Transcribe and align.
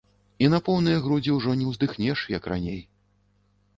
І 0.45 0.47
на 0.53 0.59
поўныя 0.69 1.03
грудзі 1.03 1.33
ужо 1.37 1.53
не 1.61 1.67
ўздыхнеш, 1.73 2.19
як 2.37 2.43
раней. 2.53 2.81